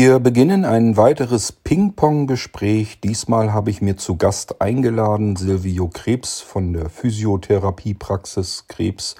[0.00, 3.00] Wir beginnen ein weiteres Ping-Pong-Gespräch.
[3.00, 9.16] Diesmal habe ich mir zu Gast eingeladen Silvio Krebs von der Physiotherapiepraxis Krebs.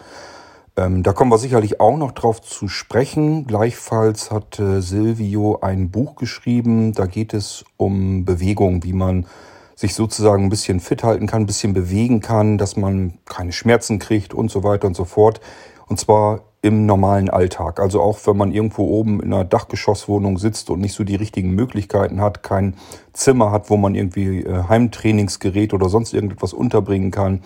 [0.77, 3.45] Ähm, da kommen wir sicherlich auch noch drauf zu sprechen.
[3.49, 6.93] Gleichfalls hat äh, Silvio ein Buch geschrieben.
[6.93, 9.27] Da geht es um Bewegung, wie man
[9.75, 13.99] sich sozusagen ein bisschen fit halten kann, ein bisschen bewegen kann, dass man keine Schmerzen
[13.99, 15.41] kriegt und so weiter und so fort.
[15.89, 17.81] Und zwar im normalen Alltag.
[17.81, 21.51] Also auch wenn man irgendwo oben in einer Dachgeschosswohnung sitzt und nicht so die richtigen
[21.51, 22.75] Möglichkeiten hat, kein
[23.13, 27.43] Zimmer hat, wo man irgendwie äh, Heimtrainingsgerät oder sonst irgendetwas unterbringen kann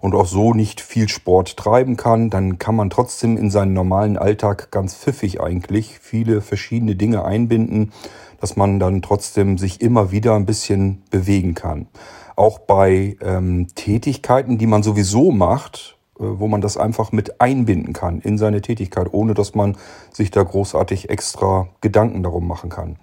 [0.00, 4.18] und auch so nicht viel Sport treiben kann, dann kann man trotzdem in seinen normalen
[4.18, 7.92] Alltag ganz pfiffig eigentlich viele verschiedene Dinge einbinden,
[8.40, 11.86] dass man dann trotzdem sich immer wieder ein bisschen bewegen kann.
[12.36, 18.20] Auch bei ähm, Tätigkeiten, die man sowieso macht, wo man das einfach mit einbinden kann
[18.20, 19.76] in seine Tätigkeit, ohne dass man
[20.12, 22.96] sich da großartig extra Gedanken darum machen kann.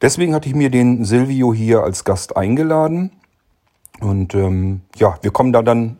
[0.00, 3.10] Deswegen hatte ich mir den Silvio hier als Gast eingeladen.
[4.00, 5.96] Und ähm, ja, wir kommen da dann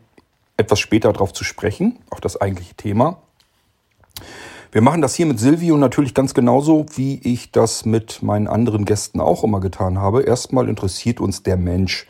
[0.57, 3.17] etwas später darauf zu sprechen, auf das eigentliche Thema.
[4.71, 8.85] Wir machen das hier mit Silvio natürlich ganz genauso, wie ich das mit meinen anderen
[8.85, 10.23] Gästen auch immer getan habe.
[10.23, 12.07] Erstmal interessiert uns der Mensch.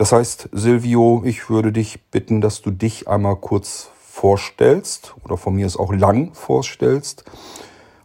[0.00, 5.54] Das heißt, Silvio, ich würde dich bitten, dass du dich einmal kurz vorstellst oder von
[5.54, 7.26] mir es auch lang vorstellst.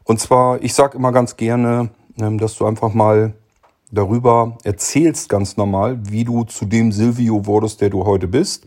[0.03, 3.33] Und zwar, ich sage immer ganz gerne, ähm, dass du einfach mal
[3.93, 8.65] darüber erzählst, ganz normal, wie du zu dem Silvio wurdest, der du heute bist.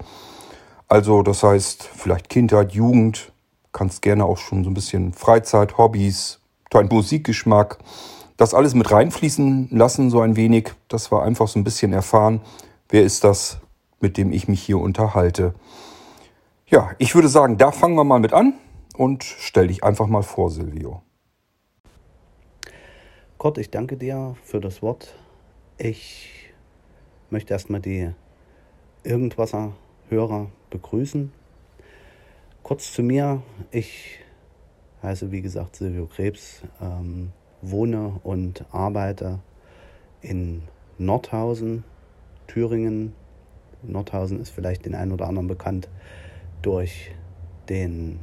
[0.89, 3.31] Also das heißt, vielleicht Kindheit, Jugend,
[3.73, 6.41] kannst gerne auch schon so ein bisschen Freizeit, Hobbys,
[6.71, 7.77] dein Musikgeschmack,
[8.39, 12.41] das alles mit reinfließen lassen, so ein wenig, dass wir einfach so ein bisschen erfahren,
[12.91, 13.61] Wer ist das,
[14.01, 15.53] mit dem ich mich hier unterhalte?
[16.67, 18.55] Ja, ich würde sagen, da fangen wir mal mit an
[18.97, 21.03] und stell dich einfach mal vor, Silvio.
[23.37, 25.15] Kurt, ich danke dir für das Wort.
[25.77, 26.51] Ich
[27.29, 28.11] möchte erstmal die
[29.05, 31.31] Irgendwasser-Hörer begrüßen.
[32.63, 33.43] Kurz zu mir.
[33.71, 34.21] Ich
[35.03, 39.41] heiße, wie gesagt, Silvio Krebs, ähm, wohne und arbeite
[40.23, 40.63] in
[40.97, 41.85] Nordhausen
[42.49, 43.15] Thüringen.
[43.83, 45.89] Nordhausen ist vielleicht den einen oder anderen bekannt
[46.63, 47.13] durch
[47.69, 48.19] den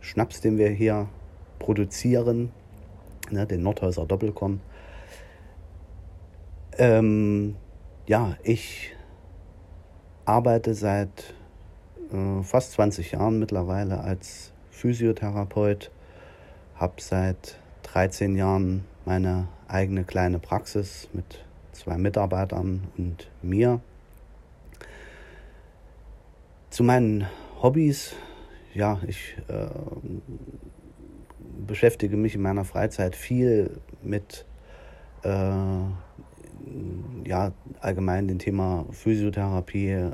[0.00, 1.08] Schnaps, den wir hier
[1.60, 2.50] produzieren,
[3.30, 4.60] ne, den Nordhäuser Doppelkorn.
[6.76, 7.56] Ähm,
[8.06, 8.94] ja, ich
[10.24, 11.34] arbeite seit
[12.12, 15.90] äh, fast 20 Jahren mittlerweile als Physiotherapeut,
[16.76, 21.44] habe seit 13 Jahren meine eigene kleine Praxis mit
[21.78, 23.80] zwei Mitarbeitern und mir.
[26.70, 27.26] Zu meinen
[27.62, 28.14] Hobbys,
[28.74, 29.68] ja, ich äh,
[31.66, 34.44] beschäftige mich in meiner Freizeit viel mit
[35.22, 35.28] äh,
[37.24, 40.12] ja, allgemein dem Thema Physiotherapie, äh,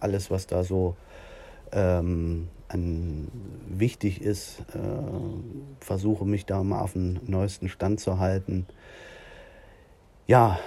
[0.00, 0.96] alles, was da so
[1.72, 3.28] ähm, an,
[3.68, 8.66] wichtig ist, äh, versuche mich da mal auf den neuesten Stand zu halten
[10.26, 10.58] ja,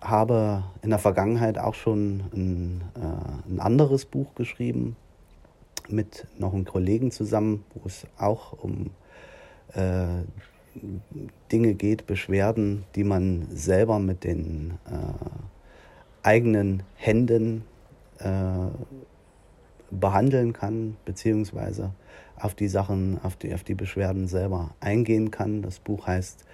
[0.00, 4.96] habe in der Vergangenheit auch schon ein, äh, ein anderes Buch geschrieben
[5.88, 8.90] mit noch einem Kollegen zusammen, wo es auch um
[9.74, 10.24] äh,
[11.52, 17.64] Dinge geht, Beschwerden, die man selber mit den äh, eigenen Händen
[18.18, 18.30] äh,
[19.90, 21.92] behandeln kann, beziehungsweise
[22.36, 25.62] auf die Sachen, auf die, auf die Beschwerden selber eingehen kann.
[25.62, 26.44] Das Buch heißt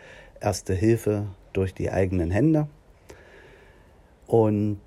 [0.40, 2.68] Erste Hilfe durch die eigenen Hände.
[4.26, 4.78] Und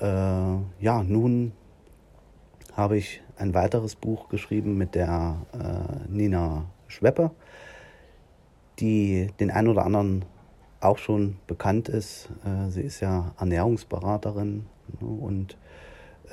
[0.00, 1.52] äh, ja, nun
[2.76, 7.30] habe ich ein weiteres Buch geschrieben mit der äh, Nina Schweppe,
[8.78, 10.24] die den einen oder anderen
[10.80, 12.28] auch schon bekannt ist.
[12.44, 14.66] Äh, sie ist ja Ernährungsberaterin
[15.00, 15.56] ne, und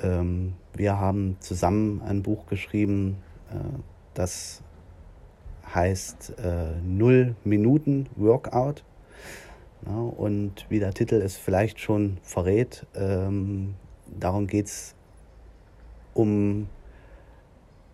[0.02, 3.18] ähm, wir haben zusammen ein Buch geschrieben,
[3.50, 3.54] äh,
[4.14, 4.62] das
[5.74, 8.84] heißt äh, Null Minuten Workout.
[9.86, 13.74] Ja, und wie der Titel es vielleicht schon verrät, ähm,
[14.06, 14.94] darum geht es
[16.14, 16.68] um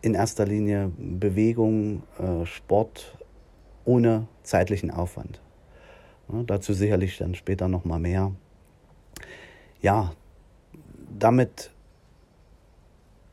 [0.01, 3.17] in erster Linie Bewegung, äh, Sport
[3.85, 5.41] ohne zeitlichen Aufwand.
[6.33, 8.33] Ja, dazu sicherlich dann später nochmal mehr.
[9.81, 10.13] Ja,
[11.19, 11.71] damit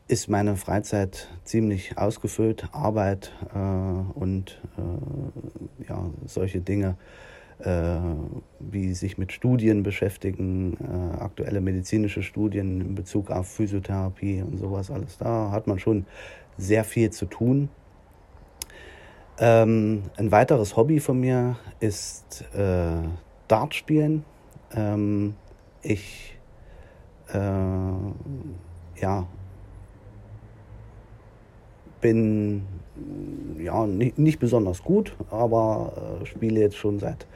[0.08, 2.68] ist meine Freizeit ziemlich ausgefüllt.
[2.72, 6.96] Arbeit äh, und äh, ja, solche Dinge
[8.58, 14.90] wie sich mit Studien beschäftigen, äh, aktuelle medizinische Studien in Bezug auf Physiotherapie und sowas
[14.90, 15.18] alles.
[15.18, 16.06] Da hat man schon
[16.56, 17.68] sehr viel zu tun.
[19.38, 23.02] Ähm, ein weiteres Hobby von mir ist äh,
[23.48, 24.24] Dart spielen.
[24.74, 25.34] Ähm,
[25.82, 26.38] ich
[27.32, 27.38] äh,
[29.00, 29.26] ja,
[32.02, 32.66] bin
[33.58, 37.26] ja, nicht, nicht besonders gut, aber äh, spiele jetzt schon seit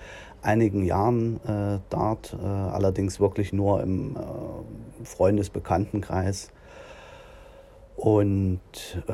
[0.43, 6.51] einigen Jahren äh, Dart, äh, allerdings wirklich nur im äh, Freundesbekanntenkreis.
[7.97, 8.61] Und
[9.09, 9.13] äh,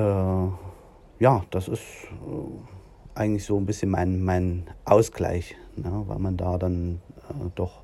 [1.19, 6.57] ja, das ist äh, eigentlich so ein bisschen mein, mein Ausgleich, ne, weil man da
[6.57, 6.99] dann
[7.29, 7.83] äh, doch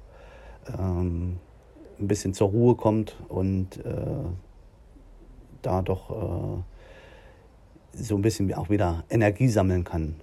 [0.78, 1.38] ähm,
[2.00, 3.80] ein bisschen zur Ruhe kommt und
[5.62, 6.64] da doch
[7.94, 10.16] so ein bisschen auch wieder Energie sammeln kann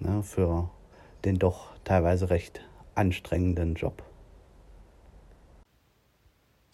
[0.00, 0.70] ne, für
[1.24, 2.60] den doch teilweise recht
[2.94, 4.02] anstrengenden Job.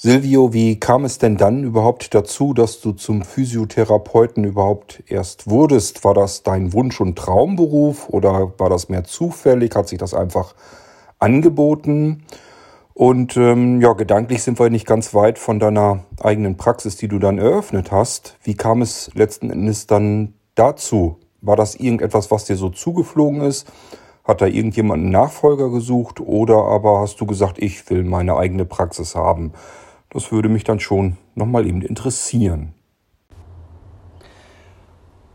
[0.00, 6.04] Silvio, wie kam es denn dann überhaupt dazu, dass du zum Physiotherapeuten überhaupt erst wurdest?
[6.04, 9.74] War das dein Wunsch- und Traumberuf oder war das mehr zufällig?
[9.74, 10.54] Hat sich das einfach
[11.18, 12.22] angeboten?
[12.98, 17.20] Und ähm, ja, gedanklich sind wir nicht ganz weit von deiner eigenen Praxis, die du
[17.20, 18.36] dann eröffnet hast.
[18.42, 21.16] Wie kam es letzten Endes dann dazu?
[21.40, 23.70] War das irgendetwas, was dir so zugeflogen ist?
[24.24, 28.64] Hat da irgendjemand einen Nachfolger gesucht oder aber hast du gesagt, ich will meine eigene
[28.64, 29.52] Praxis haben?
[30.10, 32.74] Das würde mich dann schon nochmal eben interessieren.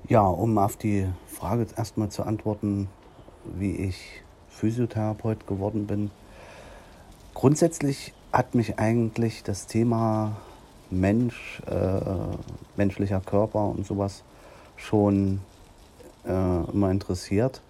[0.10, 2.90] Ja, um auf die Frage erstmal zu antworten,
[3.58, 6.12] wie ich Physiotherapeut geworden bin.
[7.34, 10.38] Grundsätzlich hat mich eigentlich das Thema
[10.90, 12.00] Mensch, äh,
[12.78, 14.24] menschlicher Körper und sowas
[14.78, 15.42] schon
[16.26, 17.62] äh, immer interessiert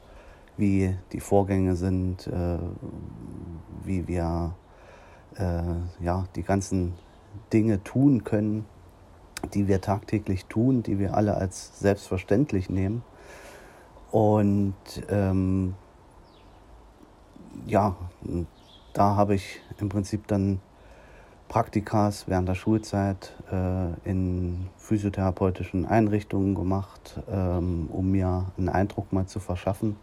[0.58, 2.58] wie die Vorgänge sind, äh,
[3.84, 4.54] wie wir
[5.36, 6.94] äh, ja, die ganzen
[7.52, 8.66] Dinge tun können,
[9.54, 13.04] die wir tagtäglich tun, die wir alle als selbstverständlich nehmen.
[14.12, 14.76] Und
[15.10, 15.74] ähm,
[17.66, 17.96] ja,
[18.94, 20.60] da habe ich im Prinzip dann
[21.50, 29.28] Praktikas während der Schulzeit äh, in physiotherapeutischen Einrichtungen gemacht, ähm, um mir einen Eindruck mal
[29.28, 29.98] zu verschaffen,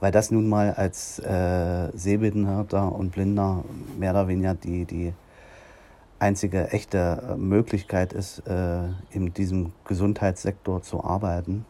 [0.00, 3.64] weil das nun mal als äh, Sehbehinderter und Blinder
[3.98, 5.12] mehr oder weniger die, die
[6.18, 11.64] einzige echte äh, Möglichkeit ist, äh, in diesem Gesundheitssektor zu arbeiten.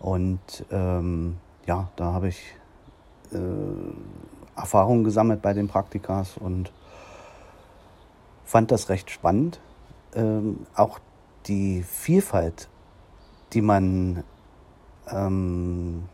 [0.00, 1.36] Und ähm,
[1.66, 2.54] ja, da habe ich
[4.56, 6.72] Erfahrungen gesammelt bei den Praktikas und
[8.44, 9.60] fand das recht spannend.
[10.14, 10.98] Ähm, auch
[11.46, 12.68] die Vielfalt,
[13.52, 14.24] die man
[15.10, 16.04] ähm,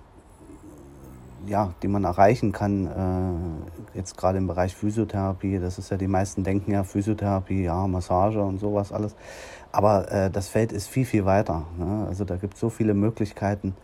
[1.47, 6.09] ja, die man erreichen kann, äh, jetzt gerade im Bereich Physiotherapie, das ist ja, die
[6.09, 9.17] meisten denken ja Physiotherapie, ja, Massage und sowas alles.
[9.73, 11.67] Aber äh, das Feld ist viel, viel weiter.
[11.79, 12.07] Ne?
[12.09, 13.75] Also da gibt es so viele Möglichkeiten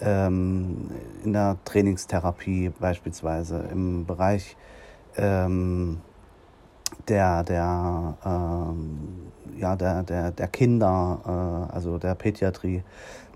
[0.00, 0.90] ähm,
[1.24, 4.56] in der Trainingstherapie beispielsweise, im Bereich
[5.16, 6.00] ähm,
[7.08, 12.82] der, der, ähm, ja, der, der, der Kinder, äh, also der Pädiatrie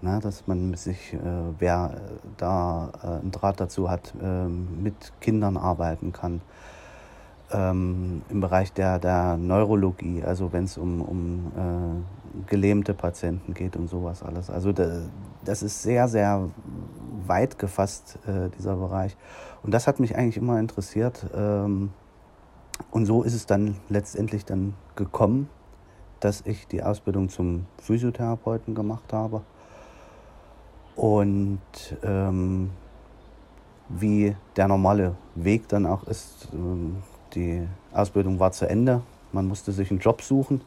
[0.02, 1.18] ne, dass man sich, äh,
[1.58, 1.94] wer
[2.36, 6.42] da äh, einen Draht dazu hat, äh, mit Kindern arbeiten kann.
[7.52, 13.76] Ähm, Im Bereich der, der Neurologie, also wenn es um, um äh, gelähmte Patienten geht
[13.76, 14.50] und sowas alles.
[14.50, 15.02] Also da,
[15.44, 16.48] das ist sehr, sehr
[17.26, 19.16] weit gefasst, äh, dieser Bereich.
[19.62, 21.26] Und das hat mich eigentlich immer interessiert.
[21.34, 21.90] Ähm,
[22.90, 25.48] und so ist es dann letztendlich dann gekommen,
[26.20, 29.42] dass ich die Ausbildung zum Physiotherapeuten gemacht habe
[30.94, 31.60] und
[32.02, 32.70] ähm,
[33.88, 37.02] wie der normale Weg dann auch ist, ähm,
[37.34, 40.60] die Ausbildung war zu Ende, man musste sich einen Job suchen.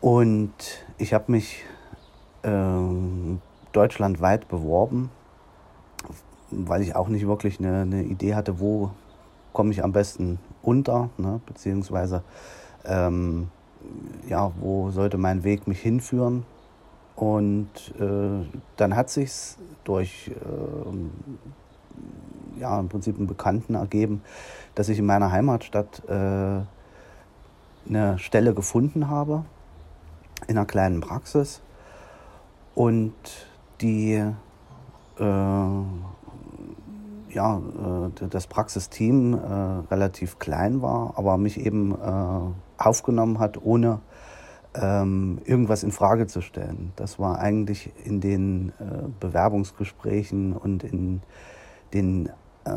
[0.00, 0.52] Und
[0.96, 1.62] ich habe mich
[2.42, 3.42] ähm,
[3.72, 5.10] deutschlandweit beworben,
[6.50, 8.92] weil ich auch nicht wirklich eine, eine Idee hatte, wo
[9.52, 11.40] komme ich am besten unter, ne?
[11.44, 12.22] beziehungsweise
[12.84, 13.48] ähm,
[14.26, 16.46] ja, wo sollte mein Weg mich hinführen.
[17.14, 17.68] Und
[18.00, 20.94] äh, dann hat sich durch äh,
[22.58, 24.22] ja, im Prinzip einen Bekannten ergeben,
[24.74, 26.62] dass ich in meiner Heimatstadt äh,
[27.86, 29.44] eine Stelle gefunden habe
[30.50, 31.62] in einer kleinen Praxis
[32.74, 33.14] und
[33.80, 34.14] die
[35.18, 35.24] äh,
[37.32, 39.38] ja, äh, das Praxisteam äh,
[39.90, 41.94] relativ klein war, aber mich eben
[42.76, 44.00] aufgenommen hat, ohne
[44.74, 46.92] ähm, irgendwas in Frage zu stellen.
[46.96, 51.22] Das war eigentlich in den äh, Bewerbungsgesprächen und in
[51.92, 52.28] den
[52.64, 52.70] äh,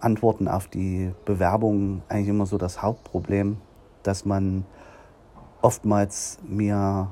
[0.00, 3.58] Antworten auf die Bewerbungen eigentlich immer so das Hauptproblem,
[4.02, 4.64] dass man
[5.62, 7.08] oftmals mir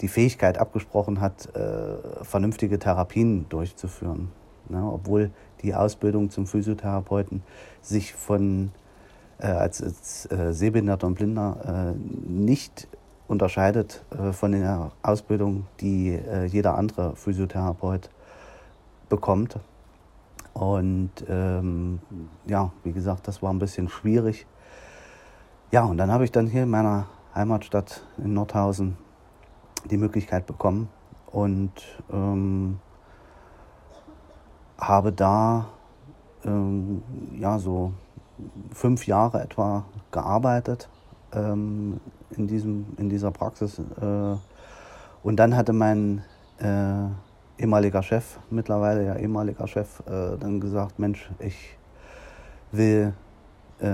[0.00, 4.30] die Fähigkeit abgesprochen hat, äh, vernünftige Therapien durchzuführen.
[4.68, 4.82] Ne?
[4.84, 5.30] Obwohl
[5.62, 7.42] die Ausbildung zum Physiotherapeuten
[7.80, 8.72] sich von
[9.38, 12.88] äh, als, als äh, Sehbehinderter und Blinder äh, nicht
[13.28, 18.10] unterscheidet äh, von der Ausbildung, die äh, jeder andere Physiotherapeut
[19.08, 19.58] bekommt.
[20.52, 22.00] Und ähm,
[22.46, 24.46] ja, wie gesagt, das war ein bisschen schwierig.
[25.70, 28.96] Ja, und dann habe ich dann hier in meiner Heimatstadt in Nordhausen
[29.90, 30.88] die Möglichkeit bekommen
[31.30, 31.72] und
[32.10, 32.78] ähm,
[34.78, 35.66] habe da
[36.44, 37.02] ähm,
[37.38, 37.92] ja so
[38.72, 40.88] fünf Jahre etwa gearbeitet
[41.32, 42.00] ähm,
[42.30, 43.78] in, diesem, in dieser Praxis.
[43.78, 44.36] Äh,
[45.22, 46.22] und dann hatte mein
[46.58, 47.08] äh,
[47.58, 51.76] ehemaliger Chef, mittlerweile ja ehemaliger Chef, äh, dann gesagt, Mensch, ich
[52.72, 53.12] will
[53.80, 53.86] äh,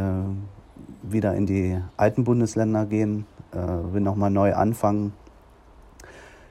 [1.03, 5.13] wieder in die alten Bundesländer gehen, äh, will nochmal neu anfangen.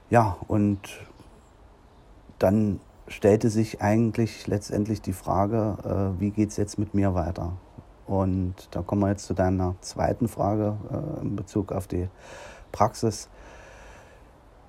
[0.09, 0.79] Ja, und
[2.39, 5.77] dann stellte sich eigentlich letztendlich die Frage,
[6.17, 7.53] äh, wie geht es jetzt mit mir weiter?
[8.07, 12.09] Und da kommen wir jetzt zu deiner zweiten Frage äh, in Bezug auf die
[12.71, 13.29] Praxis.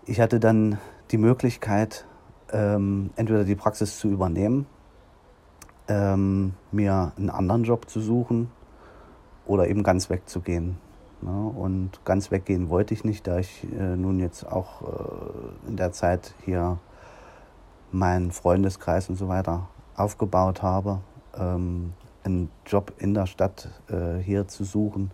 [0.05, 0.79] Ich hatte dann
[1.11, 2.05] die Möglichkeit,
[2.53, 4.67] ähm, entweder die Praxis zu übernehmen,
[5.89, 8.51] ähm, mir einen anderen Job zu suchen
[9.47, 10.79] oder eben ganz wegzugehen.
[11.23, 11.53] Ne?
[11.57, 15.93] Und ganz weggehen wollte ich nicht, da ich äh, nun jetzt auch äh, in der
[15.93, 16.79] Zeit hier
[17.93, 21.01] meinen Freundeskreis und so weiter aufgebaut habe.
[21.37, 21.93] Ähm,
[22.25, 25.11] einen Job in der Stadt äh, hier zu suchen,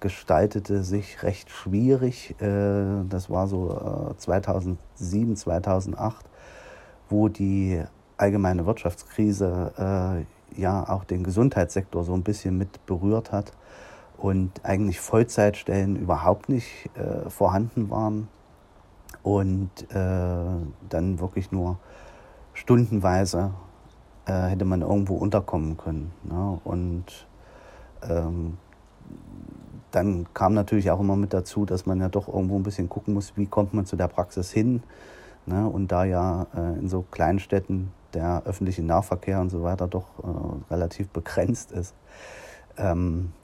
[0.00, 2.36] gestaltete sich recht schwierig.
[2.38, 6.24] Das war so äh, 2007, 2008,
[7.08, 7.82] wo die
[8.16, 10.24] allgemeine Wirtschaftskrise
[10.56, 13.52] ja auch den Gesundheitssektor so ein bisschen mit berührt hat
[14.18, 18.28] und eigentlich Vollzeitstellen überhaupt nicht äh, vorhanden waren
[19.22, 20.44] und äh,
[20.88, 21.78] dann wirklich nur
[22.52, 23.52] stundenweise
[24.26, 26.12] äh, hätte man irgendwo unterkommen können.
[26.24, 26.60] Ne?
[26.64, 27.04] Und
[28.02, 28.58] ähm,
[29.92, 33.14] dann kam natürlich auch immer mit dazu, dass man ja doch irgendwo ein bisschen gucken
[33.14, 34.82] muss, wie kommt man zu der Praxis hin.
[35.46, 35.66] Ne?
[35.66, 40.72] Und da ja äh, in so Kleinstädten der öffentliche Nahverkehr und so weiter doch äh,
[40.72, 41.94] relativ begrenzt ist,
[42.76, 43.37] ähm, äh,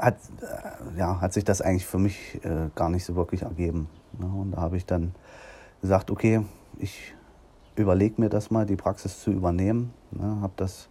[0.00, 3.88] hat, äh, ja, hat sich das eigentlich für mich äh, gar nicht so wirklich ergeben.
[4.18, 4.26] Ne?
[4.26, 5.14] Und da habe ich dann
[5.80, 6.44] gesagt, okay,
[6.78, 7.14] ich
[7.76, 9.92] überlege mir das mal, die Praxis zu übernehmen.
[10.10, 10.88] Ne, habe das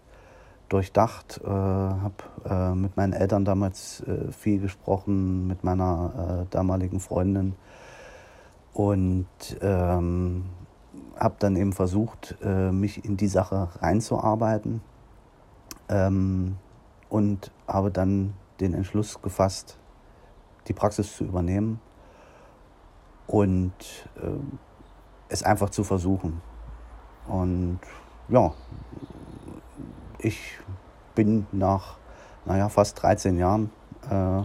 [0.69, 2.13] durchdacht, äh, habe
[2.45, 7.55] äh, mit meinen Eltern damals äh, viel gesprochen, mit meiner äh, damaligen Freundin
[8.73, 9.27] und
[9.61, 10.45] ähm,
[11.19, 14.81] habe dann eben versucht, mich in die Sache reinzuarbeiten
[15.89, 16.55] ähm,
[17.09, 19.77] und habe dann den Entschluss gefasst,
[20.67, 21.79] die Praxis zu übernehmen
[23.27, 23.73] und
[24.17, 24.29] äh,
[25.29, 26.41] es einfach zu versuchen.
[27.27, 27.79] Und
[28.27, 28.53] ja,
[30.19, 30.57] ich
[31.15, 31.99] bin nach
[32.45, 33.69] naja, fast 13 Jahren
[34.09, 34.41] äh,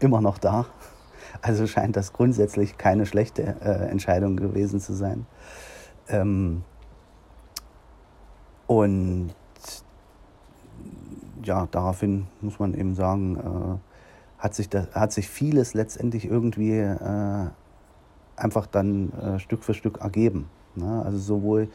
[0.04, 0.66] immer noch da.
[1.40, 5.26] Also scheint das grundsätzlich keine schlechte äh, Entscheidung gewesen zu sein.
[6.08, 6.64] Ähm,
[8.66, 9.34] und
[11.42, 16.78] ja, daraufhin muss man eben sagen, äh, hat, sich das, hat sich vieles letztendlich irgendwie
[16.78, 17.46] äh,
[18.36, 20.48] einfach dann äh, Stück für Stück ergeben.
[20.74, 21.02] Ne?
[21.04, 21.68] Also sowohl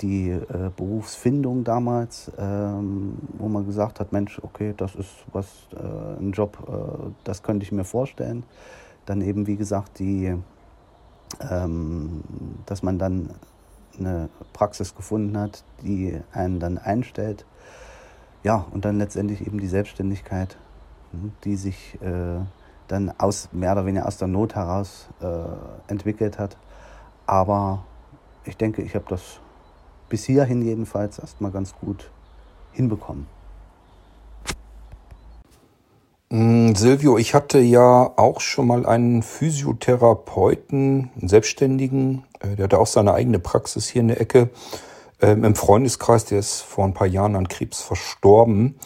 [0.00, 6.20] die äh, Berufsfindung damals, ähm, wo man gesagt hat, Mensch, okay, das ist was, äh,
[6.20, 8.44] ein Job, äh, das könnte ich mir vorstellen.
[9.06, 10.34] Dann eben, wie gesagt, die,
[11.50, 12.22] ähm,
[12.66, 13.30] dass man dann
[13.98, 17.46] eine Praxis gefunden hat, die einen dann einstellt.
[18.44, 20.58] Ja, und dann letztendlich eben die Selbstständigkeit,
[21.12, 22.38] hm, die sich äh,
[22.88, 25.26] dann aus, mehr oder weniger aus der Not heraus äh,
[25.90, 26.58] entwickelt hat.
[27.26, 27.84] Aber
[28.44, 29.40] ich denke, ich habe das
[30.10, 32.10] bis hierhin jedenfalls erstmal ganz gut
[32.72, 33.26] hinbekommen.
[36.28, 42.78] Mm, Silvio, ich hatte ja auch schon mal einen Physiotherapeuten, einen Selbstständigen, äh, der hatte
[42.78, 44.50] auch seine eigene Praxis hier in der Ecke
[45.20, 48.76] ähm, im Freundeskreis, der ist vor ein paar Jahren an Krebs verstorben.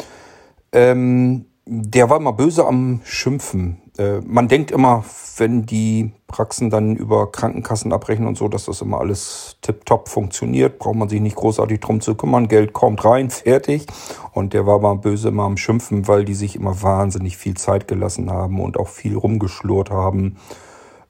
[0.72, 3.82] Ähm, der war immer böse am Schimpfen.
[3.98, 5.04] Äh, man denkt immer,
[5.36, 10.78] wenn die Praxen dann über Krankenkassen abrechnen und so, dass das immer alles tipptopp funktioniert,
[10.78, 12.48] braucht man sich nicht großartig drum zu kümmern.
[12.48, 13.86] Geld kommt rein, fertig.
[14.32, 17.88] Und der war mal böse immer am Schimpfen, weil die sich immer wahnsinnig viel Zeit
[17.88, 20.36] gelassen haben und auch viel rumgeschlurrt haben.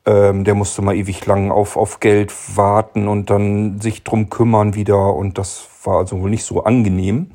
[0.09, 4.75] Ähm, der musste mal ewig lang auf, auf Geld warten und dann sich drum kümmern
[4.75, 5.15] wieder.
[5.15, 7.33] Und das war also wohl nicht so angenehm.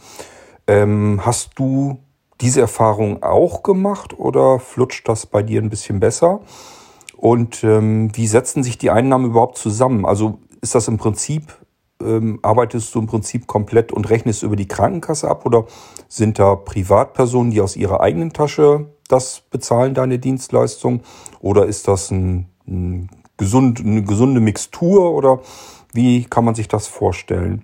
[0.65, 2.00] Ähm, hast du
[2.42, 6.42] diese Erfahrung auch gemacht oder flutscht das bei dir ein bisschen besser?
[7.15, 10.03] Und ähm, wie setzen sich die Einnahmen überhaupt zusammen?
[10.03, 11.53] Also ist das im Prinzip,
[12.01, 15.65] ähm, arbeitest du im Prinzip komplett und rechnest über die Krankenkasse ab oder
[16.08, 21.01] sind da Privatpersonen, die aus ihrer eigenen Tasche das bezahlen, deine Dienstleistung?
[21.39, 22.50] Oder ist das ein,
[23.38, 25.39] gesund, eine gesunde Mixtur oder
[25.93, 27.63] wie kann man sich das vorstellen?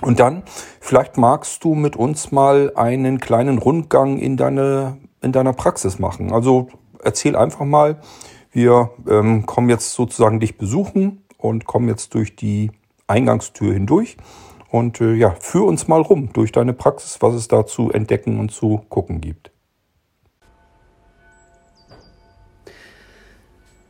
[0.00, 0.44] Und dann,
[0.80, 6.32] vielleicht magst du mit uns mal einen kleinen Rundgang in, deine, in deiner Praxis machen.
[6.32, 6.68] Also
[7.02, 8.00] erzähl einfach mal,
[8.52, 12.70] wir ähm, kommen jetzt sozusagen dich besuchen und kommen jetzt durch die
[13.06, 14.16] Eingangstür hindurch.
[14.70, 18.38] Und äh, ja, führ uns mal rum durch deine Praxis, was es da zu entdecken
[18.38, 19.50] und zu gucken gibt.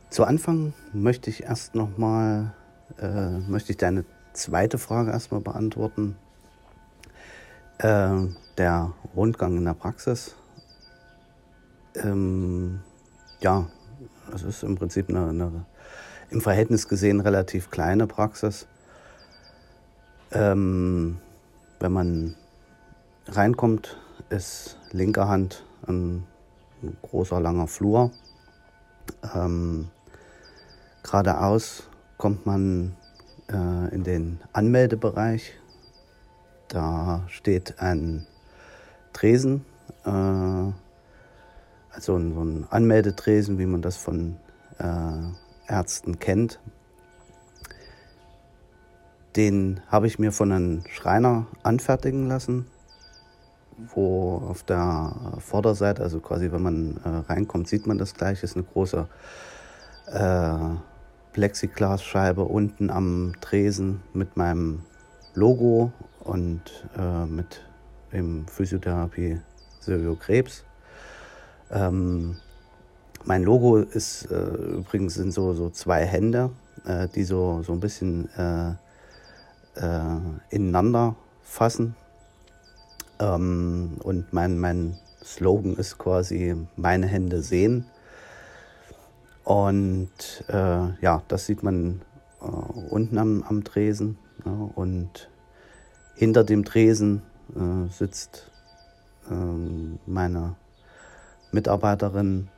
[0.09, 2.53] Zu Anfang möchte ich erst nochmal,
[2.99, 6.15] äh, möchte ich deine zweite Frage erstmal beantworten.
[7.77, 8.15] Äh,
[8.57, 10.35] der Rundgang in der Praxis.
[11.95, 12.81] Ähm,
[13.39, 13.67] ja,
[14.33, 15.65] es ist im Prinzip eine, eine,
[16.31, 18.65] im Verhältnis gesehen relativ kleine Praxis.
[20.31, 21.19] Ähm,
[21.79, 22.35] wenn man
[23.27, 23.97] reinkommt,
[24.29, 26.25] ist linker Hand ein,
[26.81, 28.11] ein großer langer Flur.
[29.35, 29.89] Ähm,
[31.09, 32.95] geradeaus kommt man
[33.49, 35.53] äh, in den Anmeldebereich.
[36.67, 38.27] Da steht ein
[39.11, 39.65] Tresen,
[40.05, 44.37] äh, also ein, so ein Anmeldetresen, wie man das von
[44.77, 46.59] äh, Ärzten kennt.
[49.35, 52.67] Den habe ich mir von einem Schreiner anfertigen lassen,
[53.95, 58.55] wo auf der Vorderseite, also quasi wenn man äh, reinkommt, sieht man das gleich, ist
[58.55, 59.07] eine große
[60.07, 60.88] äh,
[61.33, 64.83] Plexiglasscheibe unten am Tresen mit meinem
[65.33, 66.61] Logo und
[66.97, 67.61] äh, mit
[68.11, 69.39] dem Physiotherapie
[69.79, 70.63] Silvio Krebs.
[71.71, 72.37] Ähm,
[73.25, 76.51] mein Logo ist äh, übrigens sind so, so zwei Hände,
[76.85, 78.71] äh, die so, so ein bisschen äh,
[79.75, 81.95] äh, ineinander fassen.
[83.19, 87.85] Ähm, und mein, mein Slogan ist quasi meine Hände sehen.
[89.49, 92.03] Und äh, ja, das sieht man
[92.39, 94.19] äh, unten am, am Tresen.
[94.45, 95.27] Ja, und
[96.13, 97.23] hinter dem Tresen
[97.55, 98.51] äh, sitzt
[99.27, 100.55] ähm, meine
[101.51, 102.49] Mitarbeiterin,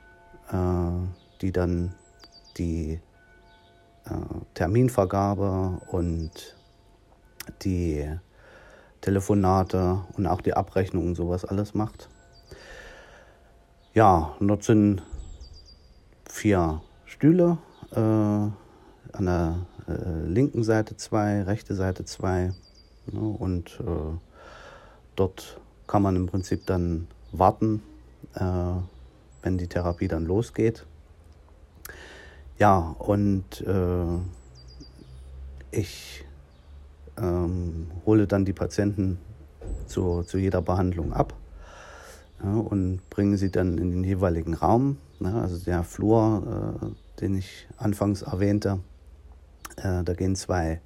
[0.52, 1.96] äh, die dann
[2.58, 3.00] die
[4.04, 6.58] äh, Terminvergabe und
[7.62, 8.06] die
[9.00, 12.10] Telefonate und auch die Abrechnung und sowas alles macht.
[13.94, 15.04] Ja, und dort sind
[16.32, 17.58] vier Stühle,
[17.92, 18.54] äh, an
[19.20, 19.56] der
[19.88, 22.54] äh, linken Seite zwei, rechte Seite zwei.
[23.12, 24.18] Ne, und äh,
[25.16, 27.84] dort kann man im Prinzip dann warten,
[28.36, 28.44] äh,
[29.44, 30.86] wenn die Therapie dann losgeht.
[32.58, 34.20] Ja, und äh,
[35.72, 36.26] ich
[37.18, 39.20] ähm, hole dann die Patienten
[39.86, 41.34] zu, zu jeder Behandlung ab
[42.44, 44.98] ja, und bringe sie dann in den jeweiligen Raum.
[45.20, 48.80] Ja, also der Flur, äh, den ich anfangs erwähnte,
[49.78, 50.82] äh, da gehen zwei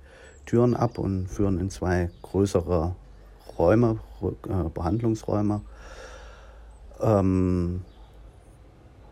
[0.46, 2.96] Türen ab und führen in zwei größere
[3.58, 5.62] Räume, äh, Behandlungsräume.
[7.02, 7.82] Ähm,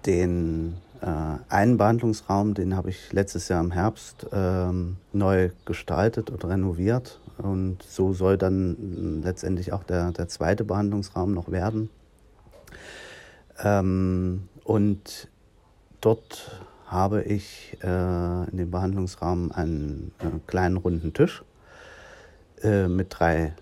[0.06, 6.44] den äh, einen Behandlungsraum, den habe ich letztes Jahr im Herbst ähm, neu gestaltet und
[6.46, 7.20] renoviert.
[7.38, 11.90] Und so soll dann letztendlich auch der, der zweite Behandlungsraum noch werden.
[13.60, 15.30] Ähm, und
[16.02, 21.44] dort habe ich äh, in dem Behandlungsraum einen äh, kleinen runden Tisch
[22.62, 23.56] äh, mit drei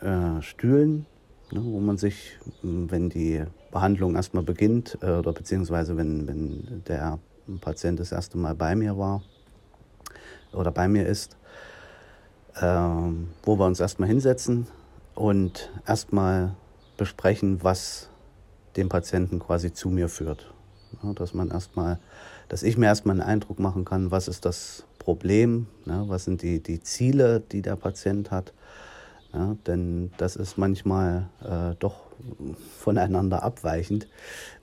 [0.00, 1.06] äh, Stühlen,
[1.52, 7.18] ne, wo man sich, wenn die Behandlung erstmal beginnt äh, oder beziehungsweise wenn, wenn der
[7.60, 9.22] Patient das erste Mal bei mir war
[10.52, 11.36] oder bei mir ist,
[12.60, 14.68] ähm, wo wir uns erstmal hinsetzen
[15.14, 16.54] und erstmal
[16.96, 18.08] besprechen, was
[18.76, 20.52] den Patienten quasi zu mir führt.
[21.02, 21.98] Ja, dass man erstmal,
[22.48, 26.42] dass ich mir erstmal einen Eindruck machen kann, was ist das Problem, ja, was sind
[26.42, 28.52] die, die Ziele, die der Patient hat.
[29.32, 31.96] Ja, denn das ist manchmal äh, doch
[32.78, 34.08] voneinander abweichend,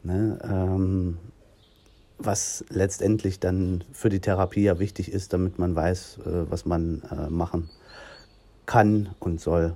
[0.03, 0.39] ne?
[0.43, 1.17] ähm,
[2.17, 7.01] was letztendlich dann für die Therapie ja wichtig ist, damit man weiß, äh, was man
[7.11, 7.69] äh, machen
[8.65, 9.75] kann und soll.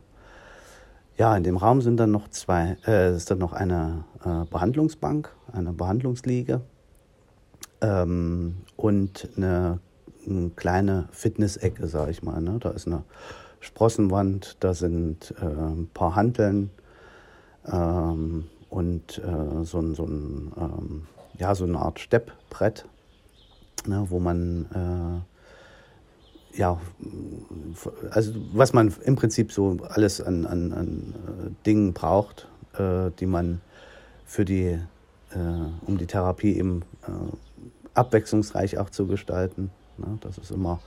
[1.17, 5.33] Ja, in dem Raum sind dann noch zwei, äh, ist dann noch eine äh, Behandlungsbank,
[5.53, 6.59] eine Behandlungsliege
[7.79, 9.79] ähm, und eine,
[10.27, 12.41] eine kleine Fitnessecke, sage ich mal.
[12.41, 12.57] Ne?
[12.59, 13.03] Da ist eine
[13.61, 16.69] Sprossenwand, da sind äh, ein paar Hanteln
[17.65, 22.85] ähm, und äh, so, so, ein, ähm, ja, so eine Art Steppbrett.
[23.87, 25.34] ne, wo man äh,
[26.55, 26.79] ja,
[28.11, 33.25] also was man im Prinzip so alles an, an, an äh, Dingen braucht, äh, die
[33.25, 33.61] man
[34.25, 34.79] für die,
[35.31, 35.37] äh,
[35.85, 37.11] um die Therapie eben äh,
[37.93, 39.71] abwechslungsreich auch zu gestalten.
[39.97, 40.17] Ne?
[40.21, 40.79] Das ist immer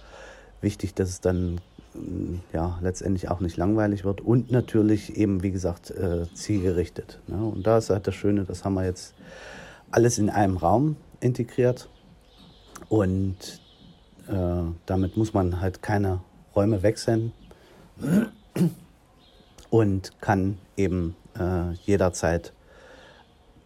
[0.60, 1.60] wichtig, dass es dann
[2.52, 7.18] ja, letztendlich auch nicht langweilig wird und natürlich eben, wie gesagt, äh, zielgerichtet.
[7.26, 7.42] Ne?
[7.42, 9.14] Und da ist halt das Schöne, das haben wir jetzt
[9.90, 11.88] alles in einem Raum integriert
[12.88, 13.60] und
[14.28, 16.20] äh, damit muss man halt keine
[16.54, 17.32] Räume wechseln
[19.70, 22.52] und kann eben äh, jederzeit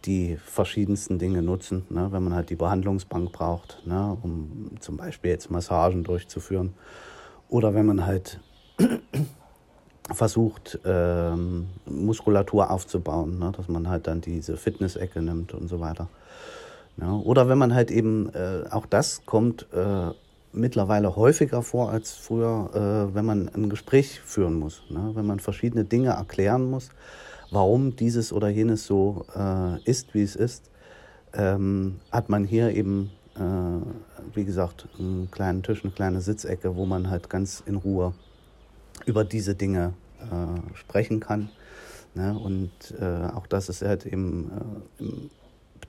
[0.05, 2.09] die verschiedensten Dinge nutzen, ne?
[2.11, 4.17] wenn man halt die Behandlungsbank braucht, ne?
[4.21, 6.73] um zum Beispiel jetzt Massagen durchzuführen
[7.47, 8.39] oder wenn man halt
[10.11, 13.53] versucht, ähm, Muskulatur aufzubauen, ne?
[13.55, 16.09] dass man halt dann diese Fitness-Ecke nimmt und so weiter.
[16.97, 20.11] Ja, oder wenn man halt eben, äh, auch das kommt äh,
[20.53, 25.11] mittlerweile häufiger vor als früher, äh, wenn man ein Gespräch führen muss, ne?
[25.13, 26.89] wenn man verschiedene Dinge erklären muss,
[27.51, 30.69] warum dieses oder jenes so äh, ist, wie es ist,
[31.33, 33.41] ähm, hat man hier eben äh,
[34.33, 38.13] wie gesagt, einen kleinen Tisch, eine kleine Sitzecke, wo man halt ganz in Ruhe
[39.05, 41.49] über diese Dinge äh, sprechen kann.
[42.13, 42.37] Ne?
[42.37, 44.51] Und äh, auch das ist halt eben
[44.99, 45.29] äh, im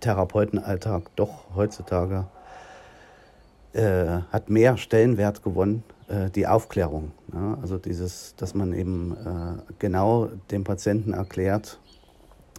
[0.00, 2.26] Therapeutenalltag doch heutzutage
[3.74, 7.12] äh, hat mehr Stellenwert gewonnen, äh, die Aufklärung.
[7.32, 7.58] Ne?
[7.60, 9.16] Also dieses, dass man eben
[9.78, 11.78] genau dem Patienten erklärt,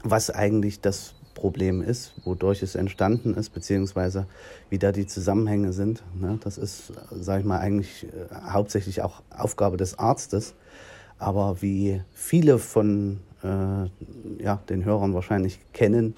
[0.03, 4.25] was eigentlich das Problem ist, wodurch es entstanden ist, beziehungsweise
[4.69, 6.01] wie da die Zusammenhänge sind.
[6.19, 6.39] Ne?
[6.43, 8.07] Das ist, sage ich mal, eigentlich äh,
[8.49, 10.55] hauptsächlich auch Aufgabe des Arztes.
[11.19, 16.15] Aber wie viele von äh, ja, den Hörern wahrscheinlich kennen,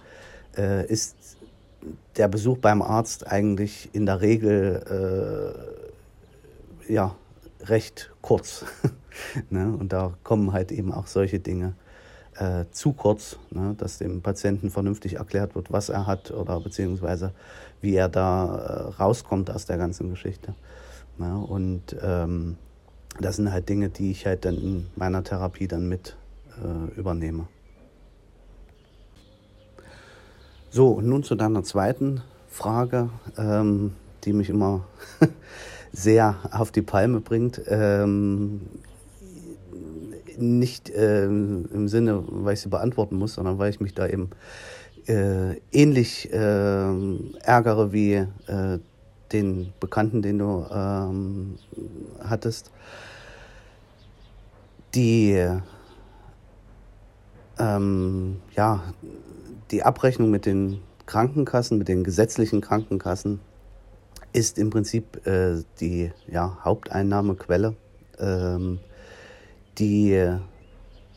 [0.56, 1.38] äh, ist
[2.18, 5.56] der Besuch beim Arzt eigentlich in der Regel
[6.90, 7.16] äh, ja,
[7.62, 8.66] recht kurz.
[9.50, 9.76] ne?
[9.78, 11.74] Und da kommen halt eben auch solche Dinge
[12.38, 17.34] äh, zu kurz, ne, dass dem Patienten vernünftig erklärt wird, was er hat oder beziehungsweise
[17.82, 20.54] wie er da äh, rauskommt aus der ganzen Geschichte.
[21.18, 22.58] Ne, und ähm,
[23.20, 26.16] das sind halt Dinge, die ich halt dann in meiner Therapie dann mit
[26.64, 27.48] äh, übernehme.
[30.70, 33.94] So, nun zu deiner zweiten Frage, ähm,
[34.26, 34.84] die mich immer
[35.94, 37.62] sehr auf die Palme bringt.
[37.68, 38.62] Ähm,
[40.38, 44.30] nicht äh, im Sinne, weil ich sie beantworten muss, sondern weil ich mich da eben
[45.08, 46.94] äh, ähnlich äh,
[47.44, 48.80] ärgere wie äh,
[49.32, 51.56] den Bekannten, den du ähm,
[52.22, 52.72] hattest.
[54.96, 55.48] Die,
[57.58, 58.84] ähm, ja,
[59.72, 63.40] die Abrechnung mit den Krankenkassen, mit den gesetzlichen Krankenkassen,
[64.34, 67.76] ist im Prinzip äh, die ja, Haupteinnahmequelle.
[68.20, 68.80] Ähm,
[69.78, 70.38] die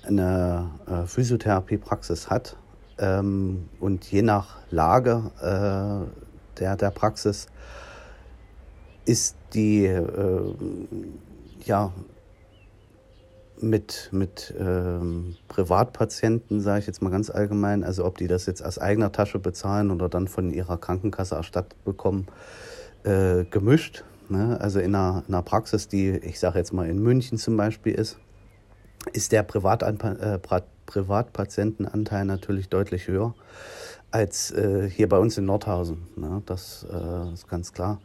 [0.02, 2.56] eine äh, Physiotherapiepraxis hat
[2.98, 7.46] ähm, und je nach Lage äh, der, der Praxis
[9.04, 10.04] ist die äh,
[11.64, 11.92] ja
[13.62, 18.64] mit, mit ähm, Privatpatienten, sage ich jetzt mal ganz allgemein, also ob die das jetzt
[18.64, 22.26] aus eigener Tasche bezahlen oder dann von ihrer Krankenkasse erstattet bekommen,
[23.04, 24.04] äh, gemischt.
[24.28, 24.58] Ne?
[24.60, 27.94] Also in einer, in einer Praxis, die ich sage jetzt mal in München zum Beispiel
[27.94, 28.18] ist,
[29.12, 30.38] ist der äh,
[30.86, 33.34] Privatpatientenanteil natürlich deutlich höher
[34.10, 36.08] als äh, hier bei uns in Nordhausen.
[36.16, 36.42] Ne?
[36.46, 38.00] Das äh, ist ganz klar.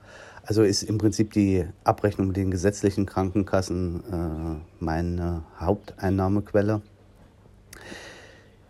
[0.46, 6.82] Also ist im Prinzip die Abrechnung mit den gesetzlichen Krankenkassen äh, meine Haupteinnahmequelle.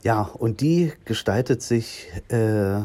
[0.01, 2.79] Ja, und die gestaltet sich äh,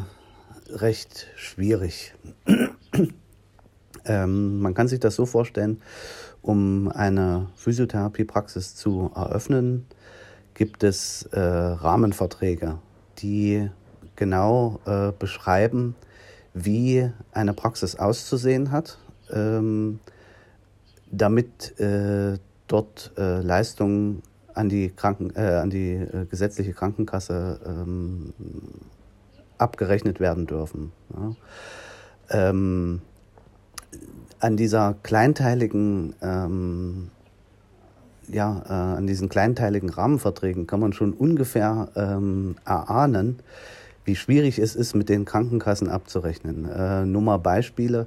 [0.68, 2.14] recht schwierig.
[4.04, 5.80] ähm, man kann sich das so vorstellen,
[6.42, 9.86] um eine Physiotherapiepraxis zu eröffnen,
[10.54, 12.78] gibt es äh, Rahmenverträge,
[13.18, 13.70] die
[14.16, 15.94] genau äh, beschreiben,
[16.54, 18.98] wie eine Praxis auszusehen hat,
[19.32, 20.00] ähm,
[21.10, 24.22] damit äh, dort äh, Leistungen
[24.54, 28.32] an die, Kranken, äh, an die äh, gesetzliche Krankenkasse ähm,
[29.58, 30.92] abgerechnet werden dürfen.
[31.14, 31.34] Ja.
[32.30, 33.02] Ähm,
[34.38, 37.10] an dieser kleinteiligen, ähm,
[38.28, 43.40] ja, äh, an diesen kleinteiligen Rahmenverträgen kann man schon ungefähr ähm, erahnen,
[44.04, 46.68] wie schwierig es ist, mit den Krankenkassen abzurechnen.
[46.68, 48.06] Äh, nur mal Beispiele.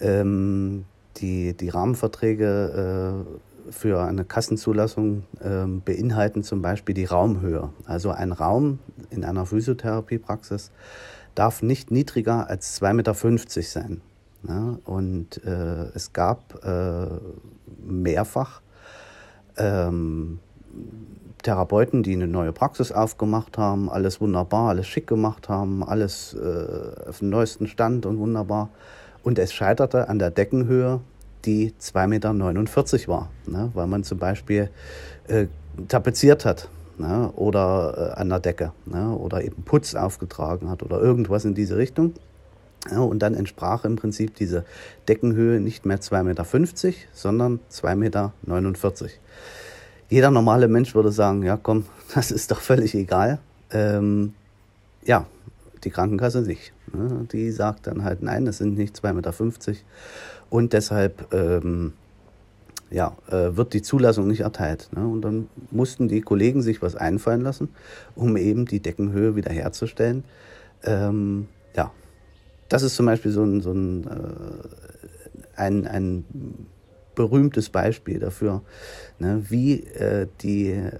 [0.00, 0.84] Ähm,
[1.18, 3.24] die, die Rahmenverträge
[3.68, 7.70] äh, für eine Kassenzulassung äh, beinhalten zum Beispiel die Raumhöhe.
[7.86, 8.78] Also ein Raum
[9.10, 10.70] in einer Physiotherapiepraxis
[11.34, 13.14] darf nicht niedriger als 2,50 Meter
[13.62, 14.00] sein.
[14.42, 14.78] Ne?
[14.84, 17.06] Und äh, es gab äh,
[17.86, 18.60] mehrfach
[19.56, 20.40] ähm,
[21.44, 27.08] Therapeuten, die eine neue Praxis aufgemacht haben, alles wunderbar, alles schick gemacht haben, alles äh,
[27.08, 28.70] auf dem neuesten Stand und wunderbar.
[29.22, 31.00] Und es scheiterte an der Deckenhöhe,
[31.44, 33.70] die 2,49 Meter war, ne?
[33.74, 34.70] weil man zum Beispiel
[35.28, 35.46] äh,
[35.88, 37.30] tapeziert hat ne?
[37.36, 39.10] oder äh, an der Decke ne?
[39.10, 42.14] oder eben Putz aufgetragen hat oder irgendwas in diese Richtung.
[42.90, 44.64] Ja, und dann entsprach im Prinzip diese
[45.08, 46.44] Deckenhöhe nicht mehr 2,50 Meter,
[47.14, 48.32] sondern 2,49 Meter.
[50.08, 53.38] Jeder normale Mensch würde sagen, ja komm, das ist doch völlig egal.
[53.70, 54.34] Ähm,
[55.04, 55.26] ja,
[55.82, 56.72] die Krankenkasse nicht.
[56.92, 57.26] Ne?
[57.32, 59.34] Die sagt dann halt, nein, das sind nicht 2,50 Meter.
[60.50, 61.92] Und deshalb ähm,
[62.90, 64.88] ja, äh, wird die Zulassung nicht erteilt.
[64.94, 65.06] Ne?
[65.06, 67.68] Und dann mussten die Kollegen sich was einfallen lassen,
[68.14, 70.24] um eben die Deckenhöhe wiederherzustellen.
[70.84, 71.90] Ähm, ja,
[72.68, 76.24] das ist zum Beispiel so ein, so ein, äh, ein, ein
[77.14, 78.62] berühmtes Beispiel dafür,
[79.18, 80.90] ne, wie äh, die äh,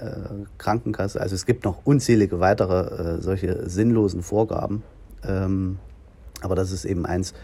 [0.59, 4.83] Krankenkasse, also es gibt noch unzählige weitere äh, solche sinnlosen Vorgaben,
[5.27, 5.79] ähm,
[6.40, 7.35] aber das ist eben eins,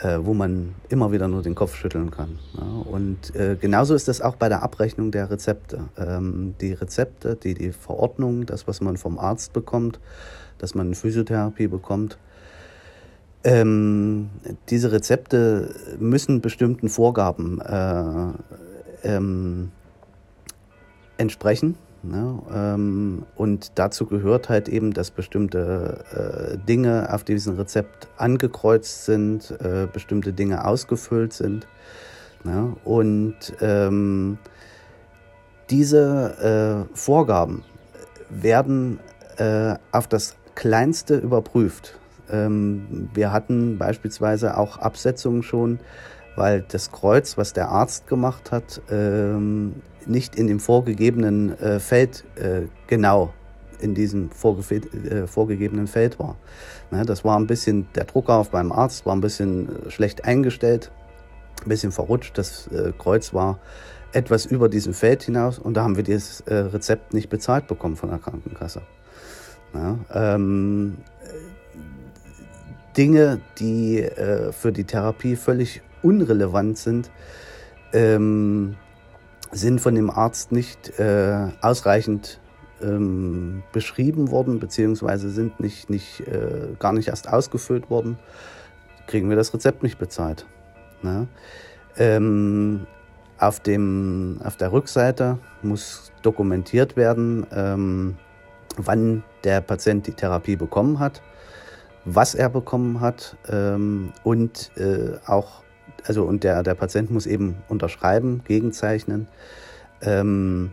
[0.00, 2.38] äh, wo man immer wieder nur den Kopf schütteln kann.
[2.56, 2.62] Ja.
[2.62, 5.84] Und äh, genauso ist das auch bei der Abrechnung der Rezepte.
[5.96, 10.00] Ähm, die Rezepte, die, die Verordnung, das, was man vom Arzt bekommt,
[10.58, 12.18] dass man Physiotherapie bekommt,
[13.44, 14.30] ähm,
[14.70, 18.32] diese Rezepte müssen bestimmten Vorgaben äh,
[19.04, 19.70] ähm,
[21.18, 21.76] entsprechen.
[22.02, 22.38] Ne?
[22.52, 29.50] Ähm, und dazu gehört halt eben, dass bestimmte äh, Dinge auf diesem Rezept angekreuzt sind,
[29.60, 31.66] äh, bestimmte Dinge ausgefüllt sind.
[32.44, 32.74] Ne?
[32.84, 34.38] Und ähm,
[35.70, 37.62] diese äh, Vorgaben
[38.28, 39.00] werden
[39.36, 41.98] äh, auf das Kleinste überprüft.
[42.30, 45.78] Ähm, wir hatten beispielsweise auch Absetzungen schon,
[46.36, 49.74] weil das Kreuz, was der Arzt gemacht hat, ähm,
[50.06, 53.32] nicht in dem vorgegebenen äh, Feld äh, genau
[53.80, 56.36] in diesem äh, vorgegebenen Feld war.
[56.90, 60.90] Ne, das war ein bisschen, der Drucker auf beim Arzt war ein bisschen schlecht eingestellt,
[61.62, 62.38] ein bisschen verrutscht.
[62.38, 63.58] Das Kreuz war
[64.12, 68.10] etwas über diesem Feld hinaus und da haben wir das Rezept nicht bezahlt bekommen von
[68.10, 68.82] der Krankenkasse.
[69.74, 70.98] Ja, ähm,
[72.96, 77.10] Dinge, die äh, für die Therapie völlig unrelevant sind,
[77.92, 78.76] ähm,
[79.50, 82.40] sind von dem Arzt nicht äh, ausreichend
[82.82, 88.18] ähm, beschrieben worden, beziehungsweise sind nicht, nicht, äh, gar nicht erst ausgefüllt worden,
[89.06, 90.46] kriegen wir das Rezept nicht bezahlt.
[91.02, 91.28] Ne?
[91.96, 92.86] Ähm,
[93.38, 98.16] auf, dem, auf der Rückseite muss dokumentiert werden, ähm,
[98.76, 101.22] wann der Patient die Therapie bekommen hat
[102.04, 105.62] was er bekommen hat ähm, und äh, auch,
[106.06, 109.28] also und der, der Patient muss eben unterschreiben, gegenzeichnen,
[110.02, 110.70] ähm,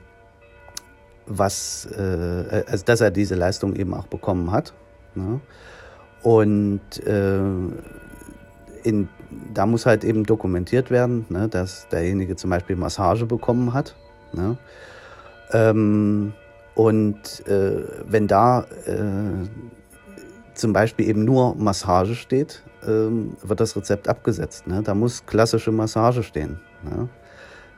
[1.25, 4.73] was, äh, also dass er diese Leistung eben auch bekommen hat.
[5.15, 5.39] Ne?
[6.23, 7.39] Und äh,
[8.83, 9.09] in,
[9.53, 13.95] da muss halt eben dokumentiert werden, ne, dass derjenige zum Beispiel Massage bekommen hat.
[14.33, 14.57] Ne?
[15.51, 16.33] Ähm,
[16.75, 19.47] und äh, wenn da äh,
[20.53, 24.67] zum Beispiel eben nur Massage steht, ähm, wird das Rezept abgesetzt.
[24.67, 24.81] Ne?
[24.83, 26.59] Da muss klassische Massage stehen.
[26.83, 27.09] Ne?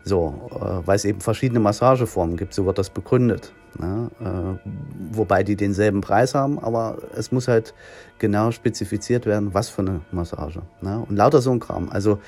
[0.04, 3.54] So, äh, weil es eben verschiedene Massageformen gibt, so wird das begründet.
[3.80, 4.10] Ne?
[4.20, 4.70] Äh,
[5.12, 7.74] wobei die denselben Preis haben, aber es muss halt
[8.20, 10.62] genau spezifiziert werden, was für eine Massage.
[10.82, 11.04] Ne?
[11.08, 11.90] Und lauter so ein Kram.
[11.90, 12.20] Also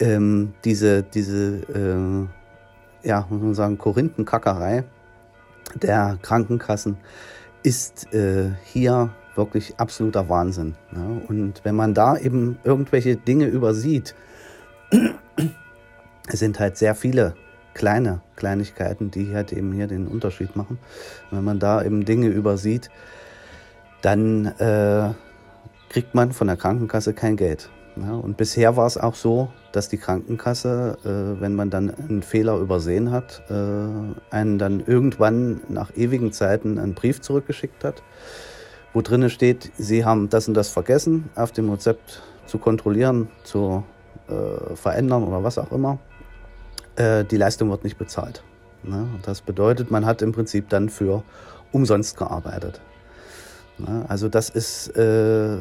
[0.00, 2.28] ähm, diese, diese
[3.02, 4.84] äh, ja, muss man sagen, Korinthenkackerei
[5.74, 6.96] der Krankenkassen
[7.62, 10.74] ist äh, hier wirklich absoluter Wahnsinn.
[10.92, 11.22] Ne?
[11.26, 14.14] Und wenn man da eben irgendwelche Dinge übersieht,
[16.28, 17.34] es sind halt sehr viele
[17.72, 20.78] kleine Kleinigkeiten, die halt eben hier den Unterschied machen.
[21.30, 22.90] Und wenn man da eben Dinge übersieht,
[24.02, 25.14] dann äh,
[25.88, 27.70] kriegt man von der Krankenkasse kein Geld.
[27.96, 32.22] Ja, und bisher war es auch so, dass die Krankenkasse, äh, wenn man dann einen
[32.22, 38.02] Fehler übersehen hat, äh, einen dann irgendwann nach ewigen Zeiten einen Brief zurückgeschickt hat
[38.92, 43.84] wo drin steht, Sie haben das und das vergessen, auf dem Rezept zu kontrollieren, zu
[44.28, 45.98] äh, verändern oder was auch immer.
[46.96, 48.42] Äh, die Leistung wird nicht bezahlt.
[48.82, 49.06] Ne?
[49.22, 51.22] Das bedeutet, man hat im Prinzip dann für
[51.72, 52.80] umsonst gearbeitet.
[53.78, 54.04] Ne?
[54.08, 55.58] Also das ist äh,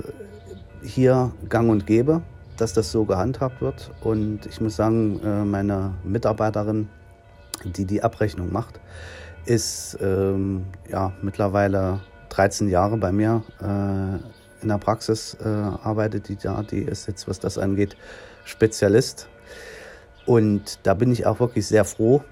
[0.81, 2.21] hier gang und gäbe,
[2.57, 3.91] dass das so gehandhabt wird.
[4.01, 6.89] Und ich muss sagen, äh, meine Mitarbeiterin,
[7.63, 8.79] die die Abrechnung macht,
[9.45, 16.35] ist ähm, ja mittlerweile 13 Jahre bei mir äh, in der Praxis äh, arbeitet, die
[16.35, 17.95] da, die ist jetzt, was das angeht,
[18.43, 19.27] Spezialist.
[20.25, 22.23] Und da bin ich auch wirklich sehr froh.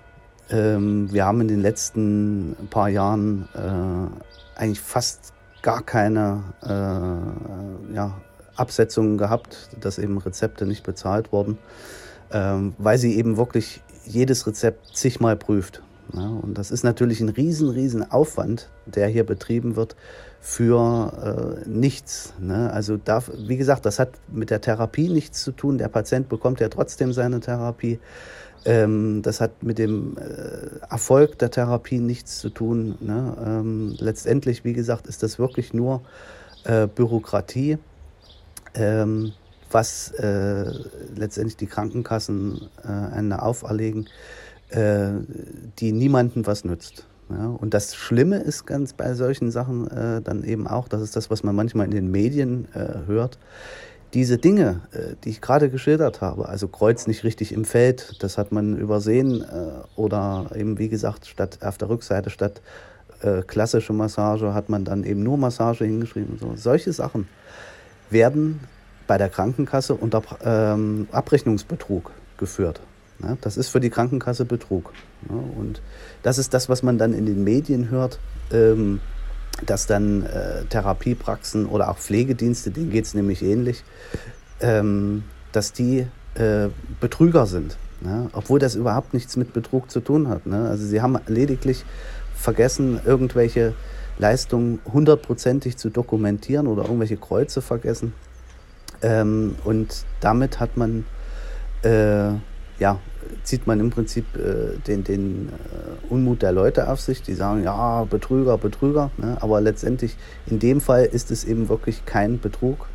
[0.50, 8.22] Ähm, wir haben in den letzten paar Jahren äh, eigentlich fast gar keine äh, ja,
[8.56, 11.58] Absetzungen gehabt, dass eben Rezepte nicht bezahlt wurden,
[12.32, 15.82] ähm, weil sie eben wirklich jedes Rezept zigmal prüft.
[16.14, 19.96] Ja, und das ist natürlich ein riesen, riesen Aufwand, der hier betrieben wird
[20.40, 22.34] für äh, nichts.
[22.40, 22.72] Ne?
[22.72, 25.78] Also da, wie gesagt, das hat mit der Therapie nichts zu tun.
[25.78, 28.00] Der Patient bekommt ja trotzdem seine Therapie.
[28.66, 32.98] Ähm, das hat mit dem äh, Erfolg der Therapie nichts zu tun.
[33.02, 33.36] Ne?
[33.46, 36.02] Ähm, letztendlich, wie gesagt, ist das wirklich nur
[36.64, 37.78] äh, Bürokratie,
[38.74, 39.34] ähm,
[39.70, 40.72] was äh,
[41.16, 44.08] letztendlich die Krankenkassen äh, auferlegen
[44.70, 45.12] äh,
[45.80, 47.06] die niemandem was nützt.
[47.30, 51.16] Ja, und das Schlimme ist ganz bei solchen Sachen äh, dann eben auch, das ist
[51.16, 53.38] das, was man manchmal in den Medien äh, hört,
[54.14, 58.38] diese Dinge, äh, die ich gerade geschildert habe, also Kreuz nicht richtig im Feld, das
[58.38, 62.62] hat man übersehen, äh, oder eben wie gesagt, statt auf der Rückseite statt
[63.22, 66.38] äh, klassische Massage hat man dann eben nur Massage hingeschrieben.
[66.40, 66.54] So.
[66.56, 67.28] Solche Sachen
[68.10, 68.60] werden
[69.06, 72.80] bei der Krankenkasse unter ähm, Abrechnungsbetrug geführt.
[73.20, 73.38] Ne?
[73.42, 74.94] Das ist für die Krankenkasse Betrug.
[75.30, 75.38] Ne?
[75.58, 75.82] Und
[76.24, 78.20] das ist das, was man dann in den Medien hört,
[78.52, 79.00] ähm,
[79.66, 83.84] dass dann äh, Therapiepraxen oder auch Pflegedienste, denen geht es nämlich ähnlich,
[84.60, 87.78] ähm, dass die äh, Betrüger sind.
[88.02, 88.30] Ne?
[88.34, 90.46] Obwohl das überhaupt nichts mit Betrug zu tun hat.
[90.48, 91.84] Also sie haben lediglich
[92.36, 93.74] vergessen, irgendwelche
[94.20, 98.14] Leistungen hundertprozentig zu dokumentieren oder irgendwelche Kreuze vergessen.
[99.02, 101.06] Ähm, und damit hat man
[101.84, 102.34] äh,
[102.80, 103.00] ja,
[103.44, 107.64] zieht man im Prinzip äh, den, den äh, Unmut der Leute auf sich, die sagen,
[107.64, 109.12] ja, Betrüger, Betrüger.
[109.18, 109.38] Ne?
[109.40, 112.88] Aber letztendlich in dem Fall ist es eben wirklich kein Betrug,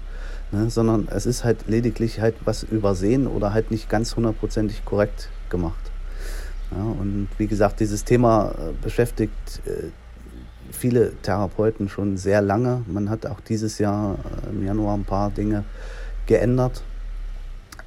[0.50, 0.70] ne?
[0.70, 5.90] sondern es ist halt lediglich halt was übersehen oder halt nicht ganz hundertprozentig korrekt gemacht.
[6.70, 9.88] Ja, und wie gesagt, dieses Thema äh, beschäftigt äh,
[10.70, 12.82] viele Therapeuten schon sehr lange.
[12.86, 14.16] Man hat auch dieses Jahr
[14.46, 15.64] äh, im Januar ein paar Dinge
[16.26, 16.82] geändert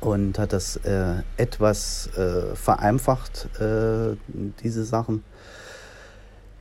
[0.02, 4.16] und hat das äh, etwas äh, vereinfacht, äh,
[4.64, 5.24] diese Sachen.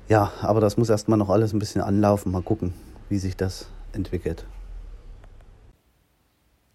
[0.09, 2.75] Ja, aber das muss erstmal noch alles ein bisschen anlaufen, mal gucken,
[3.09, 4.47] wie sich das entwickelt.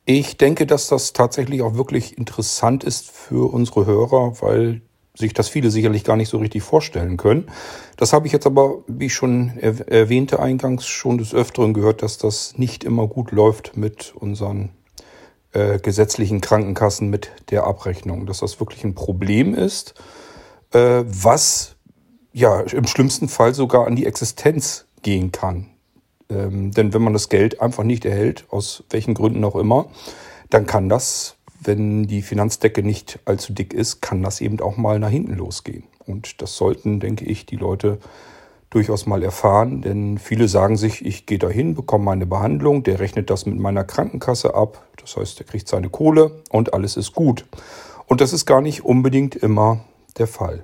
[0.05, 4.81] Ich denke, dass das tatsächlich auch wirklich interessant ist für unsere Hörer, weil
[5.15, 7.45] sich das viele sicherlich gar nicht so richtig vorstellen können.
[7.97, 12.17] Das habe ich jetzt aber, wie ich schon erwähnte eingangs, schon des Öfteren gehört, dass
[12.17, 14.69] das nicht immer gut läuft mit unseren
[15.53, 19.95] äh, gesetzlichen Krankenkassen mit der Abrechnung, dass das wirklich ein Problem ist,
[20.71, 21.75] äh, was
[22.33, 25.67] ja im schlimmsten Fall sogar an die Existenz gehen kann.
[26.29, 29.89] Ähm, denn wenn man das Geld einfach nicht erhält, aus welchen Gründen auch immer,
[30.49, 34.99] dann kann das, wenn die Finanzdecke nicht allzu dick ist, kann das eben auch mal
[34.99, 35.83] nach hinten losgehen.
[36.05, 37.99] Und das sollten, denke ich, die Leute
[38.69, 43.29] durchaus mal erfahren, denn viele sagen sich, ich gehe dahin, bekomme meine Behandlung, der rechnet
[43.29, 47.45] das mit meiner Krankenkasse ab, das heißt, der kriegt seine Kohle und alles ist gut.
[48.05, 49.79] Und das ist gar nicht unbedingt immer
[50.17, 50.63] der Fall.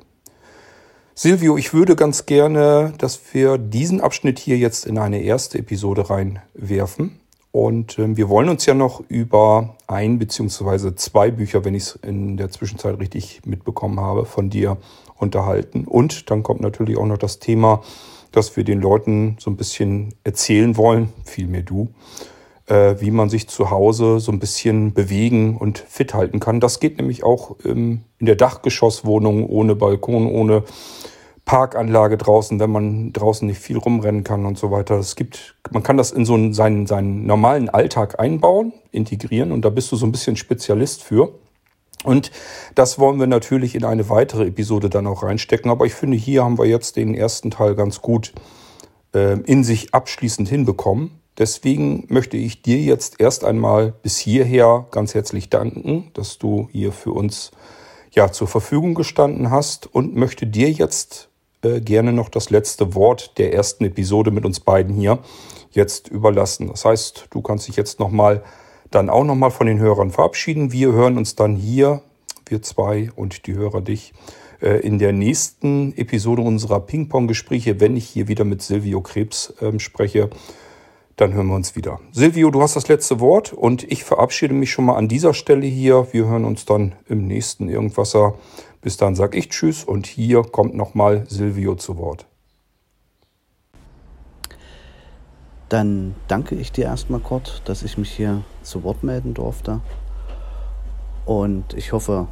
[1.17, 6.09] Silvio, ich würde ganz gerne, dass wir diesen Abschnitt hier jetzt in eine erste Episode
[6.09, 7.19] reinwerfen.
[7.53, 11.99] Und äh, wir wollen uns ja noch über ein beziehungsweise zwei Bücher, wenn ich es
[12.01, 14.75] in der Zwischenzeit richtig mitbekommen habe, von dir
[15.17, 15.86] unterhalten.
[15.86, 17.82] Und dann kommt natürlich auch noch das Thema,
[18.32, 21.89] dass wir den Leuten so ein bisschen erzählen wollen, vielmehr du,
[22.67, 26.60] äh, wie man sich zu Hause so ein bisschen bewegen und fit halten kann.
[26.60, 30.63] Das geht nämlich auch ähm, in der Dachgeschosswohnung ohne Balkon, ohne
[31.45, 34.95] Parkanlage draußen, wenn man draußen nicht viel rumrennen kann und so weiter.
[34.95, 39.63] Es gibt, man kann das in so einen, seinen, seinen normalen Alltag einbauen, integrieren und
[39.63, 41.34] da bist du so ein bisschen Spezialist für.
[42.06, 42.32] Und
[42.76, 45.72] das wollen wir natürlich in eine weitere Episode dann auch reinstecken.
[45.72, 48.34] Aber ich finde, hier haben wir jetzt den ersten Teil ganz gut
[49.14, 51.20] äh, in sich abschließend hinbekommen.
[51.38, 56.93] Deswegen möchte ich dir jetzt erst einmal bis hierher ganz herzlich danken, dass du hier
[56.93, 57.51] für uns
[58.12, 61.28] ja zur Verfügung gestanden hast und möchte dir jetzt
[61.62, 65.20] äh, gerne noch das letzte Wort der ersten Episode mit uns beiden hier
[65.72, 66.70] jetzt überlassen.
[66.70, 68.41] Das heißt, du kannst dich jetzt noch mal
[68.91, 70.71] dann auch nochmal von den Hörern verabschieden.
[70.71, 72.01] Wir hören uns dann hier,
[72.47, 74.13] wir zwei und die Hörer dich,
[74.61, 79.79] äh, in der nächsten Episode unserer Ping-Pong-Gespräche, wenn ich hier wieder mit Silvio Krebs ähm,
[79.79, 80.29] spreche.
[81.15, 81.99] Dann hören wir uns wieder.
[82.11, 85.65] Silvio, du hast das letzte Wort und ich verabschiede mich schon mal an dieser Stelle
[85.65, 86.07] hier.
[86.11, 88.36] Wir hören uns dann im nächsten Irgendwasser.
[88.81, 92.27] Bis dann sage ich Tschüss und hier kommt nochmal Silvio zu Wort.
[95.70, 99.82] Dann danke ich dir erstmal, Kurt, dass ich mich hier zu Wort melden durfte.
[101.26, 102.28] Und ich hoffe,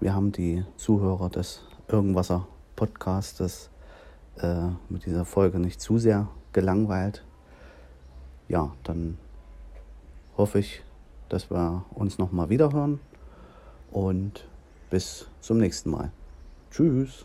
[0.00, 3.70] wir haben die Zuhörer des Irgendwasser Podcastes
[4.40, 7.24] äh, mit dieser Folge nicht zu sehr gelangweilt.
[8.48, 9.18] Ja, dann
[10.36, 10.82] hoffe ich,
[11.28, 13.00] dass wir uns nochmal wiederhören
[13.90, 14.46] und
[14.90, 16.12] bis zum nächsten Mal.
[16.70, 17.24] Tschüss.